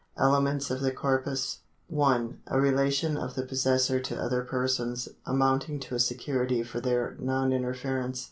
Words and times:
Elements 0.17 0.71
of 0.71 0.79
the 0.81 0.89
corpus: 0.91 1.59
1. 1.87 2.39
A 2.47 2.59
relation 2.59 3.15
of 3.17 3.35
the 3.35 3.43
possessor 3.45 3.99
to 3.99 4.19
other 4.19 4.41
persons, 4.43 5.07
amounting 5.27 5.79
to 5.81 5.93
a 5.93 5.99
security 5.99 6.63
for 6.63 6.79
their 6.81 7.15
non 7.19 7.53
interference. 7.53 8.19